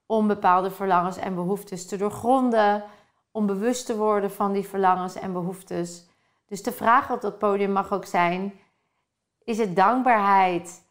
om 0.05 0.27
bepaalde 0.27 0.71
verlangens 0.71 1.17
en 1.17 1.35
behoeftes 1.35 1.85
te 1.85 1.97
doorgronden, 1.97 2.83
om 3.31 3.45
bewust 3.45 3.85
te 3.85 3.97
worden 3.97 4.31
van 4.31 4.51
die 4.51 4.67
verlangens 4.67 5.15
en 5.15 5.33
behoeftes. 5.33 6.07
Dus 6.45 6.63
de 6.63 6.71
vraag 6.71 7.11
op 7.11 7.21
dat 7.21 7.37
podium 7.37 7.71
mag 7.71 7.93
ook 7.93 8.05
zijn: 8.05 8.59
is 9.43 9.57
het 9.57 9.75
dankbaarheid 9.75 10.83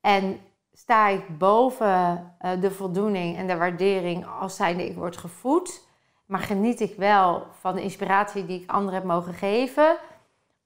en 0.00 0.40
sta 0.72 1.08
ik 1.08 1.38
boven 1.38 2.34
eh, 2.38 2.60
de 2.60 2.70
voldoening 2.70 3.36
en 3.36 3.46
de 3.46 3.56
waardering 3.56 4.26
als 4.26 4.56
zijnde 4.56 4.86
ik 4.86 4.96
word 4.96 5.16
gevoed, 5.16 5.86
maar 6.26 6.40
geniet 6.40 6.80
ik 6.80 6.96
wel 6.96 7.46
van 7.50 7.74
de 7.74 7.82
inspiratie 7.82 8.46
die 8.46 8.62
ik 8.62 8.70
anderen 8.70 8.94
heb 8.94 9.04
mogen 9.08 9.34
geven? 9.34 9.96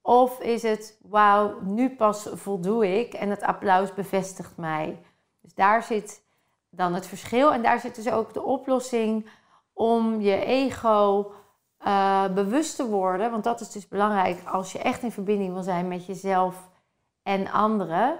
Of 0.03 0.41
is 0.41 0.63
het, 0.63 0.99
wauw, 1.03 1.61
nu 1.61 1.91
pas 1.91 2.29
voldoe 2.33 2.99
ik 2.99 3.15
en 3.15 3.31
het 3.31 3.43
applaus 3.43 3.95
bevestigt 3.95 4.57
mij. 4.57 5.03
Dus 5.41 5.55
daar 5.55 5.83
zit 5.83 6.23
dan 6.71 6.95
het 6.95 7.07
verschil 7.07 7.53
en 7.53 7.63
daar 7.63 7.81
zit 7.81 7.95
dus 7.95 8.11
ook 8.11 8.33
de 8.33 8.43
oplossing 8.43 9.29
om 9.73 10.21
je 10.21 10.45
ego 10.45 11.33
uh, 11.87 12.25
bewust 12.35 12.77
te 12.77 12.89
worden. 12.89 13.31
Want 13.31 13.45
dat 13.45 13.61
is 13.61 13.71
dus 13.71 13.89
belangrijk 13.89 14.45
als 14.45 14.73
je 14.73 14.79
echt 14.79 15.03
in 15.03 15.13
verbinding 15.13 15.53
wil 15.53 15.63
zijn 15.63 15.89
met 15.89 16.07
jezelf 16.07 16.71
en 17.23 17.51
anderen. 17.51 18.19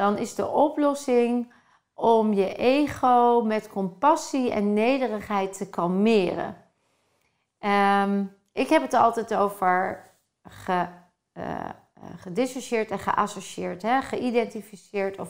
Dan 0.00 0.18
is 0.18 0.34
de 0.34 0.48
oplossing 0.48 1.52
om 1.94 2.32
je 2.32 2.54
ego 2.54 3.42
met 3.44 3.68
compassie 3.68 4.50
en 4.52 4.72
nederigheid 4.72 5.56
te 5.56 5.68
kalmeren. 5.68 6.56
Um, 7.58 8.36
ik 8.52 8.68
heb 8.68 8.82
het 8.82 8.94
altijd 8.94 9.34
over 9.34 10.04
ge, 10.42 10.86
uh, 11.34 11.68
gedissocieerd 12.16 12.90
en 12.90 12.98
geassocieerd, 12.98 13.82
hè? 13.82 14.02
geïdentificeerd 14.02 15.18
of 15.18 15.28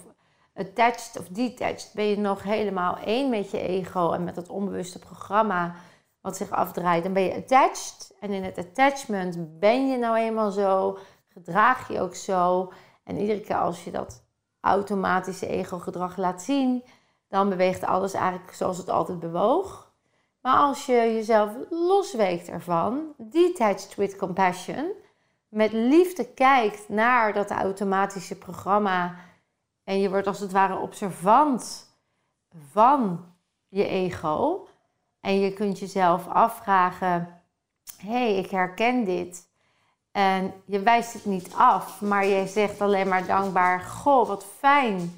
attached 0.54 1.18
of 1.18 1.28
detached. 1.28 1.90
Ben 1.94 2.04
je 2.04 2.18
nog 2.18 2.42
helemaal 2.42 2.96
één 2.96 3.30
met 3.30 3.50
je 3.50 3.60
ego 3.60 4.12
en 4.12 4.24
met 4.24 4.36
het 4.36 4.48
onbewuste 4.48 4.98
programma 4.98 5.74
wat 6.20 6.36
zich 6.36 6.50
afdraait, 6.50 7.02
dan 7.02 7.12
ben 7.12 7.22
je 7.22 7.34
attached. 7.34 8.14
En 8.20 8.30
in 8.30 8.44
het 8.44 8.58
attachment 8.58 9.58
ben 9.58 9.90
je 9.90 9.98
nou 9.98 10.16
eenmaal 10.16 10.50
zo, 10.50 10.98
gedraag 11.28 11.88
je 11.88 12.00
ook 12.00 12.14
zo. 12.14 12.72
En 13.04 13.16
iedere 13.16 13.40
keer 13.40 13.56
als 13.56 13.84
je 13.84 13.90
dat 13.90 14.28
automatische 14.60 15.46
ego-gedrag 15.46 16.16
laat 16.16 16.42
zien, 16.42 16.84
dan 17.28 17.48
beweegt 17.48 17.84
alles 17.84 18.12
eigenlijk 18.12 18.54
zoals 18.54 18.78
het 18.78 18.90
altijd 18.90 19.18
bewoog. 19.18 19.92
Maar 20.40 20.56
als 20.56 20.86
je 20.86 20.92
jezelf 20.92 21.56
losweekt 21.70 22.48
ervan, 22.48 23.14
detached 23.16 23.94
with 23.94 24.16
compassion, 24.16 24.92
met 25.48 25.72
liefde 25.72 26.32
kijkt 26.34 26.88
naar 26.88 27.32
dat 27.32 27.50
automatische 27.50 28.38
programma 28.38 29.14
en 29.84 30.00
je 30.00 30.10
wordt 30.10 30.26
als 30.26 30.40
het 30.40 30.52
ware 30.52 30.78
observant 30.78 31.90
van 32.70 33.24
je 33.68 33.86
ego. 33.86 34.68
En 35.20 35.40
je 35.40 35.52
kunt 35.52 35.78
jezelf 35.78 36.28
afvragen: 36.28 37.42
hé, 37.96 38.08
hey, 38.08 38.36
ik 38.36 38.50
herken 38.50 39.04
dit. 39.04 39.49
En 40.12 40.52
je 40.64 40.80
wijst 40.80 41.12
het 41.12 41.24
niet 41.24 41.54
af, 41.54 42.00
maar 42.00 42.26
je 42.26 42.46
zegt 42.46 42.80
alleen 42.80 43.08
maar 43.08 43.26
dankbaar: 43.26 43.80
Goh, 43.80 44.26
wat 44.26 44.44
fijn 44.58 45.14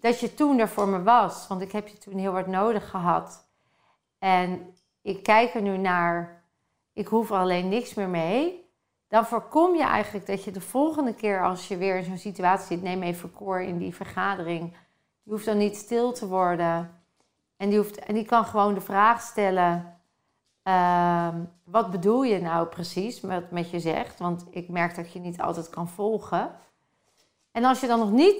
dat 0.00 0.20
je 0.20 0.34
toen 0.34 0.58
er 0.58 0.68
voor 0.68 0.88
me 0.88 1.02
was. 1.02 1.46
Want 1.46 1.60
ik 1.60 1.72
heb 1.72 1.88
je 1.88 1.98
toen 1.98 2.18
heel 2.18 2.32
hard 2.32 2.46
nodig 2.46 2.90
gehad. 2.90 3.48
En 4.18 4.74
ik 5.02 5.22
kijk 5.22 5.54
er 5.54 5.62
nu 5.62 5.76
naar, 5.76 6.44
ik 6.92 7.06
hoef 7.06 7.30
er 7.30 7.36
alleen 7.36 7.68
niks 7.68 7.94
meer 7.94 8.08
mee 8.08 8.64
dan 9.14 9.26
voorkom 9.26 9.74
je 9.74 9.82
eigenlijk 9.82 10.26
dat 10.26 10.44
je 10.44 10.50
de 10.50 10.60
volgende 10.60 11.14
keer 11.14 11.44
als 11.44 11.68
je 11.68 11.76
weer 11.76 11.96
in 11.96 12.04
zo'n 12.04 12.18
situatie 12.18 12.66
zit, 12.66 12.82
neem 12.82 13.02
even 13.02 13.32
koor 13.32 13.60
in 13.60 13.78
die 13.78 13.94
vergadering, 13.94 14.70
die 15.22 15.32
hoeft 15.32 15.44
dan 15.44 15.56
niet 15.56 15.76
stil 15.76 16.12
te 16.12 16.26
worden. 16.26 17.02
En 17.56 17.68
die, 17.68 17.78
hoeft, 17.78 17.98
en 17.98 18.14
die 18.14 18.24
kan 18.24 18.44
gewoon 18.44 18.74
de 18.74 18.80
vraag 18.80 19.20
stellen, 19.20 19.93
uh, 20.64 21.28
wat 21.64 21.90
bedoel 21.90 22.22
je 22.22 22.40
nou 22.40 22.66
precies 22.66 23.20
met 23.20 23.44
wat 23.50 23.70
je 23.70 23.80
zegt? 23.80 24.18
Want 24.18 24.44
ik 24.50 24.68
merk 24.68 24.96
dat 24.96 25.12
je 25.12 25.18
niet 25.18 25.40
altijd 25.40 25.70
kan 25.70 25.88
volgen. 25.88 26.50
En 27.52 27.64
als 27.64 27.80
je 27.80 27.86
dan 27.86 27.98
nog 27.98 28.10
niet 28.10 28.34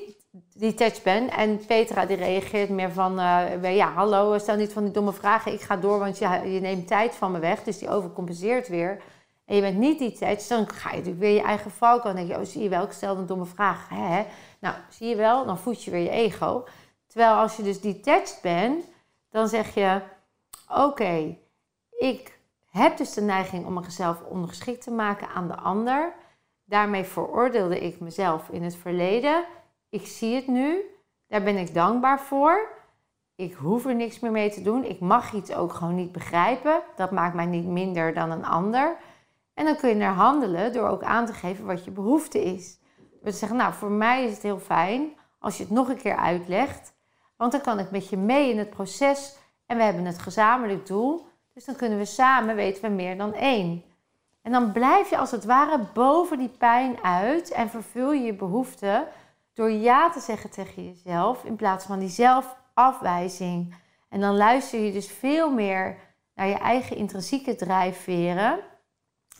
detached 0.54 1.02
bent 1.02 1.30
en 1.30 1.66
Petra 1.66 2.06
die 2.06 2.16
reageert 2.16 2.68
meer 2.68 2.92
van, 2.92 3.18
uh, 3.20 3.76
ja 3.76 3.92
hallo, 3.92 4.38
stel 4.38 4.56
niet 4.56 4.72
van 4.72 4.84
die 4.84 4.92
domme 4.92 5.12
vragen, 5.12 5.52
ik 5.52 5.60
ga 5.60 5.76
door 5.76 5.98
want 5.98 6.18
je, 6.18 6.28
je 6.28 6.60
neemt 6.60 6.86
tijd 6.86 7.14
van 7.14 7.32
me 7.32 7.38
weg. 7.38 7.62
Dus 7.62 7.78
die 7.78 7.90
overcompenseert 7.90 8.68
weer 8.68 9.02
en 9.44 9.54
je 9.54 9.60
bent 9.60 9.78
niet 9.78 10.18
tijd, 10.18 10.48
dan 10.48 10.68
ga 10.68 10.90
je 10.90 10.96
natuurlijk 10.96 11.22
weer 11.22 11.34
je 11.34 11.42
eigen 11.42 11.70
valk. 11.70 12.02
Dan 12.02 12.16
denk 12.16 12.28
je, 12.28 12.38
oh 12.38 12.44
zie 12.44 12.62
je 12.62 12.68
wel, 12.68 12.84
ik 12.84 12.92
stel 12.92 13.16
een 13.16 13.26
domme 13.26 13.44
vraag. 13.44 13.88
Hè? 13.88 14.24
Nou, 14.60 14.74
zie 14.88 15.08
je 15.08 15.16
wel, 15.16 15.46
dan 15.46 15.58
voed 15.58 15.84
je 15.84 15.90
weer 15.90 16.02
je 16.02 16.10
ego. 16.10 16.64
Terwijl 17.06 17.34
als 17.34 17.56
je 17.56 17.62
dus 17.62 17.80
detached 17.80 18.38
bent, 18.42 18.84
dan 19.30 19.48
zeg 19.48 19.74
je, 19.74 20.00
oké, 20.68 21.36
ik 21.98 22.38
heb 22.70 22.96
dus 22.96 23.14
de 23.14 23.20
neiging 23.20 23.66
om 23.66 23.74
mezelf 23.74 24.22
ondergeschikt 24.22 24.82
te 24.82 24.90
maken 24.90 25.28
aan 25.28 25.48
de 25.48 25.56
ander. 25.56 26.14
Daarmee 26.64 27.04
veroordeelde 27.04 27.80
ik 27.80 28.00
mezelf 28.00 28.48
in 28.48 28.62
het 28.62 28.76
verleden. 28.76 29.44
Ik 29.88 30.06
zie 30.06 30.34
het 30.34 30.46
nu, 30.46 30.80
daar 31.28 31.42
ben 31.42 31.56
ik 31.56 31.74
dankbaar 31.74 32.20
voor. 32.20 32.68
Ik 33.36 33.54
hoef 33.54 33.86
er 33.86 33.94
niks 33.94 34.20
meer 34.20 34.30
mee 34.30 34.50
te 34.50 34.62
doen. 34.62 34.84
Ik 34.84 35.00
mag 35.00 35.32
iets 35.32 35.54
ook 35.54 35.72
gewoon 35.72 35.94
niet 35.94 36.12
begrijpen. 36.12 36.82
Dat 36.96 37.10
maakt 37.10 37.34
mij 37.34 37.46
niet 37.46 37.66
minder 37.66 38.14
dan 38.14 38.30
een 38.30 38.44
ander. 38.44 38.96
En 39.54 39.64
dan 39.64 39.76
kun 39.76 39.88
je 39.88 39.94
naar 39.94 40.14
handelen 40.14 40.72
door 40.72 40.88
ook 40.88 41.02
aan 41.02 41.26
te 41.26 41.32
geven 41.32 41.66
wat 41.66 41.84
je 41.84 41.90
behoefte 41.90 42.44
is. 42.44 42.78
Te 43.22 43.30
zeggen, 43.30 43.58
nou, 43.58 43.72
voor 43.72 43.90
mij 43.90 44.24
is 44.24 44.32
het 44.32 44.42
heel 44.42 44.58
fijn 44.58 45.16
als 45.38 45.56
je 45.56 45.62
het 45.62 45.72
nog 45.72 45.88
een 45.88 45.96
keer 45.96 46.16
uitlegt. 46.16 46.94
Want 47.36 47.52
dan 47.52 47.60
kan 47.60 47.78
ik 47.78 47.90
met 47.90 48.08
je 48.08 48.16
mee 48.16 48.50
in 48.50 48.58
het 48.58 48.70
proces 48.70 49.36
en 49.66 49.76
we 49.76 49.82
hebben 49.82 50.04
het 50.04 50.18
gezamenlijk 50.18 50.86
doel. 50.86 51.26
Dus 51.54 51.64
dan 51.64 51.76
kunnen 51.76 51.98
we 51.98 52.04
samen, 52.04 52.54
weten 52.54 52.82
we 52.82 52.88
meer 52.88 53.16
dan 53.16 53.34
één. 53.34 53.84
En 54.42 54.52
dan 54.52 54.72
blijf 54.72 55.10
je 55.10 55.18
als 55.18 55.30
het 55.30 55.44
ware 55.44 55.78
boven 55.92 56.38
die 56.38 56.48
pijn 56.48 57.02
uit 57.02 57.50
en 57.50 57.70
vervul 57.70 58.12
je 58.12 58.24
je 58.24 58.34
behoefte 58.34 59.08
door 59.52 59.70
ja 59.70 60.10
te 60.10 60.20
zeggen 60.20 60.50
tegen 60.50 60.84
jezelf 60.84 61.44
in 61.44 61.56
plaats 61.56 61.84
van 61.84 61.98
die 61.98 62.08
zelfafwijzing. 62.08 63.74
En 64.08 64.20
dan 64.20 64.36
luister 64.36 64.80
je 64.80 64.92
dus 64.92 65.10
veel 65.10 65.50
meer 65.50 65.98
naar 66.34 66.46
je 66.46 66.58
eigen 66.58 66.96
intrinsieke 66.96 67.54
drijfveren 67.54 68.60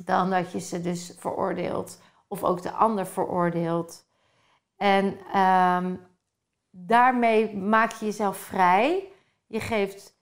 dan 0.05 0.31
dat 0.31 0.53
je 0.53 0.61
ze 0.61 0.81
dus 0.81 1.15
veroordeelt 1.19 2.01
of 2.29 2.45
ook 2.45 2.63
de 2.63 2.73
ander 2.73 3.07
veroordeelt. 3.07 4.07
En 4.77 5.39
um, 5.41 6.07
daarmee 6.71 7.57
maak 7.57 7.93
je 7.93 8.05
jezelf 8.05 8.37
vrij. 8.37 9.09
Je 9.47 9.61
geeft 9.61 10.17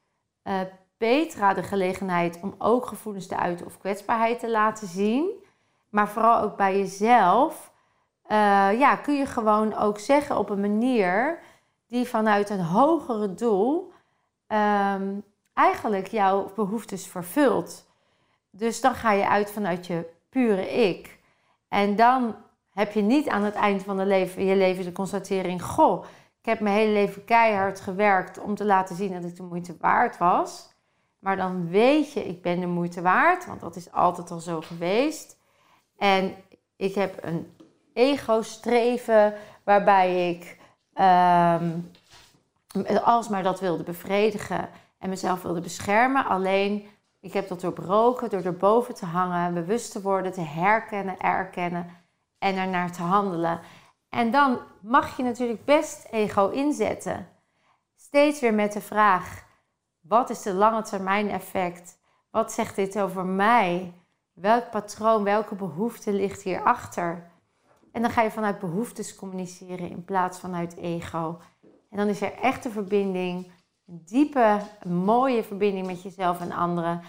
uh, 0.44 0.61
Petra 1.02 1.54
de 1.54 1.62
gelegenheid 1.62 2.38
om 2.42 2.54
ook 2.59 2.87
gevoelens 2.87 3.26
te 3.26 3.37
uiten 3.37 3.66
of 3.66 3.78
kwetsbaarheid 3.78 4.38
te 4.38 4.50
laten 4.50 4.88
zien. 4.88 5.30
Maar 5.88 6.09
vooral 6.09 6.40
ook 6.40 6.56
bij 6.56 6.78
jezelf. 6.78 7.73
Uh, 8.25 8.37
ja, 8.78 8.97
kun 8.97 9.14
je 9.14 9.26
gewoon 9.26 9.75
ook 9.75 9.99
zeggen 9.99 10.38
op 10.38 10.50
een 10.50 10.61
manier 10.61 11.38
die 11.87 12.09
vanuit 12.09 12.50
een 12.50 12.64
hogere 12.64 13.35
doel 13.35 13.92
um, 14.49 15.25
eigenlijk 15.54 16.06
jouw 16.06 16.52
behoeftes 16.54 17.06
vervult. 17.06 17.87
Dus 18.50 18.80
dan 18.80 18.94
ga 18.94 19.12
je 19.12 19.28
uit 19.28 19.50
vanuit 19.50 19.87
je 19.87 20.11
pure 20.28 20.71
ik. 20.71 21.18
En 21.68 21.97
dan 21.97 22.35
heb 22.73 22.92
je 22.92 23.02
niet 23.02 23.28
aan 23.28 23.42
het 23.42 23.54
eind 23.54 23.82
van 23.82 23.97
de 23.97 24.06
leven, 24.06 24.44
je 24.44 24.56
leven 24.56 24.85
de 24.85 24.92
constatering: 24.92 25.62
Goh, 25.62 26.04
ik 26.40 26.47
heb 26.47 26.61
mijn 26.61 26.76
hele 26.76 26.92
leven 26.92 27.25
keihard 27.25 27.80
gewerkt 27.80 28.38
om 28.38 28.54
te 28.54 28.64
laten 28.64 28.97
zien 28.97 29.12
dat 29.12 29.25
ik 29.25 29.37
de 29.37 29.42
moeite 29.42 29.76
waard 29.80 30.18
was. 30.18 30.72
Maar 31.23 31.37
dan 31.37 31.69
weet 31.69 32.12
je, 32.12 32.25
ik 32.25 32.43
ben 32.43 32.61
de 32.61 32.67
moeite 32.67 33.02
waard, 33.02 33.47
want 33.47 33.61
dat 33.61 33.76
is 33.76 33.93
altijd 33.93 34.31
al 34.31 34.41
zo 34.41 34.61
geweest. 34.61 35.38
En 35.97 36.35
ik 36.76 36.95
heb 36.95 37.25
een 37.25 37.57
ego-streven 37.93 39.35
waarbij 39.64 40.31
ik 40.31 40.59
um, 41.00 41.91
alsmaar 43.02 43.43
dat 43.43 43.61
wilde 43.61 43.83
bevredigen 43.83 44.69
en 44.99 45.09
mezelf 45.09 45.43
wilde 45.43 45.61
beschermen. 45.61 46.26
Alleen 46.26 46.87
ik 47.21 47.33
heb 47.33 47.49
dat 47.49 47.61
doorbroken 47.61 48.31
door 48.31 48.43
erboven 48.43 48.95
te 48.95 49.07
hangen, 49.07 49.55
bewust 49.55 49.93
te 49.93 50.02
worden, 50.02 50.33
te 50.33 50.41
herkennen, 50.41 51.19
erkennen. 51.21 51.87
en 52.38 52.57
ernaar 52.57 52.93
te 52.93 53.02
handelen. 53.02 53.61
En 54.09 54.31
dan 54.31 54.59
mag 54.81 55.17
je 55.17 55.23
natuurlijk 55.23 55.64
best 55.64 56.07
ego 56.11 56.49
inzetten. 56.49 57.29
Steeds 57.97 58.41
weer 58.41 58.55
met 58.55 58.73
de 58.73 58.81
vraag: 58.81 59.45
wat 60.02 60.30
is 60.30 60.42
de 60.42 60.54
lange 60.54 60.82
termijn 60.82 61.30
effect? 61.30 61.99
Wat 62.30 62.52
zegt 62.52 62.76
dit 62.76 63.00
over 63.00 63.25
mij? 63.25 63.92
Welk 64.32 64.71
patroon, 64.71 65.25
welke 65.25 65.54
behoefte 65.54 66.12
ligt 66.12 66.42
hierachter? 66.42 67.30
En 67.92 68.02
dan 68.02 68.11
ga 68.11 68.23
je 68.23 68.30
vanuit 68.30 68.59
behoeftes 68.59 69.14
communiceren 69.14 69.90
in 69.90 70.04
plaats 70.04 70.38
vanuit 70.38 70.76
ego. 70.76 71.38
En 71.90 71.97
dan 71.97 72.09
is 72.09 72.21
er 72.21 72.32
echt 72.32 72.64
een 72.64 72.71
verbinding, 72.71 73.52
een 73.87 74.02
diepe, 74.04 74.61
mooie 74.88 75.42
verbinding 75.42 75.87
met 75.87 76.02
jezelf 76.02 76.40
en 76.40 76.52
anderen. 76.52 77.00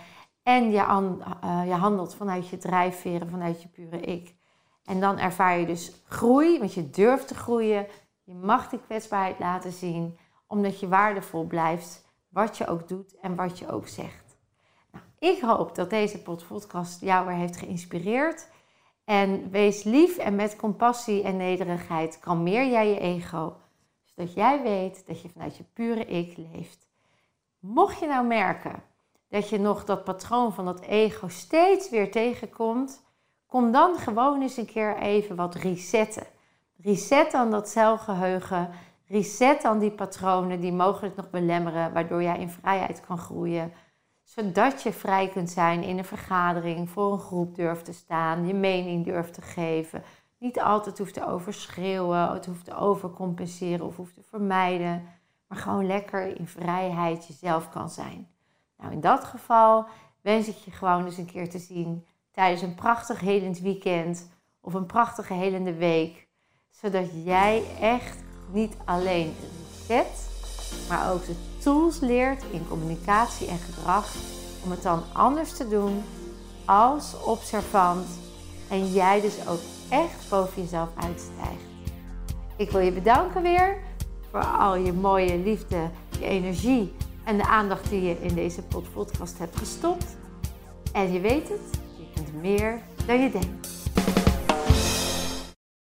En 0.44 0.72
je, 0.72 0.78
uh, 1.44 1.62
je 1.66 1.74
handelt 1.74 2.16
vanuit 2.16 2.48
je 2.48 2.58
drijfveren, 2.58 3.30
vanuit 3.30 3.62
je 3.62 3.68
pure 3.68 4.00
ik. 4.00 4.36
En 4.86 5.00
dan 5.00 5.18
ervaar 5.18 5.60
je 5.60 5.66
dus 5.66 6.04
groei, 6.08 6.60
want 6.60 6.74
je 6.74 6.90
durft 6.90 7.28
te 7.28 7.36
groeien. 7.36 7.88
Je 8.24 8.34
mag 8.34 8.70
die 8.70 8.80
kwetsbaarheid 8.80 9.40
laten 9.40 9.72
zien, 9.72 10.18
omdat 10.48 10.80
je 10.80 10.88
waardevol 10.88 11.44
blijft, 11.44 12.06
wat 12.34 12.58
je 12.58 12.68
ook 12.68 12.88
doet 12.88 13.16
en 13.20 13.36
wat 13.36 13.60
je 13.60 13.72
ook 13.72 13.88
zegt. 13.88 14.38
Nou, 14.92 15.04
ik 15.20 15.42
hoop 15.42 15.76
dat 15.76 15.90
deze 15.90 16.22
podcast 16.22 17.02
jou 17.02 17.26
weer 17.28 17.36
heeft 17.36 17.58
geïnspireerd. 17.58 18.48
En 19.06 19.50
wees 19.50 19.84
lief 19.84 20.18
en 20.18 20.36
met 20.36 20.56
compassie 20.56 21.24
en 21.24 21.38
nederigheid 21.38 22.20
kalmeer 22.20 22.70
jij 22.70 22.88
je 22.88 23.00
ego, 23.00 23.56
zodat 24.04 24.34
jij 24.34 24.62
weet 24.62 25.08
dat 25.08 25.22
je 25.22 25.30
vanuit 25.30 25.58
je 25.58 25.64
pure 25.74 26.06
ik 26.06 26.38
leeft. 26.38 26.88
Mocht 27.60 28.00
je 28.00 28.08
nou 28.08 28.26
merken 28.26 28.84
dat 29.30 29.50
je 29.50 29.60
nog 29.60 29.86
dat 29.86 30.04
patroon 30.04 30.54
van 30.54 30.66
dat 30.66 30.82
ego 30.82 31.28
steeds 31.28 31.90
weer 31.90 32.12
tegenkomt, 32.12 33.04
kom 33.48 33.72
dan 33.72 33.96
gewoon 33.98 34.42
eens 34.42 34.58
een 34.58 34.66
keer 34.66 34.98
even 34.98 35.36
wat 35.36 35.56
resetten. 35.56 36.28
Reset 36.78 37.32
dan 37.32 37.52
dat 37.52 37.70
celgeheugen, 37.70 38.70
reset 39.14 39.62
dan 39.62 39.80
die 39.80 39.92
patronen 39.92 40.60
die 40.60 40.74
mogelijk 40.74 41.16
nog 41.16 41.30
belemmeren, 41.30 41.94
waardoor 41.94 42.24
jij 42.24 42.40
in 42.40 42.50
vrijheid 42.50 43.02
kan 43.06 43.18
groeien 43.18 43.74
zodat 44.24 44.82
je 44.82 44.94
vrij 44.94 45.30
kunt 45.30 45.50
zijn 45.50 45.84
in 45.84 45.98
een 45.98 46.06
vergadering, 46.06 46.90
voor 46.90 47.12
een 47.12 47.20
groep 47.20 47.56
durft 47.56 47.86
te 47.86 47.94
staan, 47.94 48.48
je 48.48 48.54
mening 48.54 49.06
durft 49.06 49.34
te 49.34 49.42
geven. 49.42 50.04
Niet 50.38 50.62
altijd 50.62 50.98
hoeft 50.98 51.14
te 51.14 51.28
overschreeuwen, 51.28 52.32
het 52.32 52.46
hoeft 52.46 52.66
te 52.66 52.76
overcompenseren 52.76 53.86
of 53.86 53.96
hoeft 53.96 54.16
te 54.16 54.24
vermijden. 54.24 55.04
Maar 55.48 55.58
gewoon 55.58 55.86
lekker 55.86 56.40
in 56.40 56.48
vrijheid 56.48 57.28
jezelf 57.28 57.70
kan 57.70 57.90
zijn. 57.90 58.28
Nou, 58.78 58.92
in 58.92 59.02
dat 59.02 59.24
geval 59.24 59.86
wens 60.22 60.48
ik 60.48 60.56
je 60.56 60.72
gewoon 60.72 61.06
eens 61.06 61.18
een 61.18 61.26
keer 61.26 61.50
te 61.50 61.60
zien 61.60 62.06
tijdens 62.32 62.62
een 62.62 62.76
prachtig 62.76 63.20
helend 63.20 63.60
weekend 63.60 64.30
of 64.62 64.74
een 64.74 64.86
prachtige 64.86 65.34
helende 65.34 65.74
week. 65.74 66.28
Zodat 66.70 67.10
jij 67.24 67.64
echt 67.80 68.24
niet 68.52 68.74
alleen 68.86 69.36
reset, 69.88 70.28
maar 70.90 71.12
ook 71.12 71.26
de 71.26 71.36
tools 71.58 72.00
leert 72.00 72.44
in 72.52 72.68
communicatie 72.68 73.48
en 73.48 73.58
gedrag 73.58 74.14
om 74.64 74.72
het 74.72 74.84
dan 74.84 75.04
anders 75.14 75.54
te 75.58 75.68
doen 75.68 76.04
als 76.66 77.16
observant 77.24 78.08
en 78.70 78.92
jij 78.92 79.22
dus 79.22 79.48
ook 79.48 79.60
echt 79.90 80.30
boven 80.30 80.62
jezelf 80.62 80.90
uitstijgt. 80.96 81.64
Ik 82.56 82.72
wil 82.72 82.82
je 82.82 82.92
bedanken 82.92 83.42
weer 83.42 83.78
voor 84.32 84.46
al 84.46 84.76
je 84.76 84.94
mooie 84.94 85.38
liefde, 85.38 85.90
je 86.20 86.26
energie 86.26 86.94
en 87.24 87.38
de 87.38 87.46
aandacht 87.46 87.90
die 87.90 88.02
je 88.02 88.22
in 88.22 88.36
deze 88.36 88.62
podcast 88.94 89.38
hebt 89.38 89.58
gestopt. 89.58 90.06
En 90.94 91.14
je 91.14 91.20
weet 91.20 91.50
het, 91.50 91.80
je 91.98 92.06
kunt 92.14 92.42
meer 92.42 92.82
dan 93.06 93.22
je 93.22 93.32
denkt. 93.32 93.83